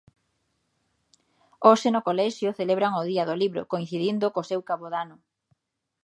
Hoxe 1.67 1.87
no 1.91 2.05
colexio 2.07 2.57
celebran 2.59 2.93
o 3.01 3.05
Día 3.11 3.27
do 3.29 3.35
Libro 3.43 3.61
coincidindo 3.73 4.25
co 4.33 4.47
seu 4.49 4.59
cabodano. 4.69 5.15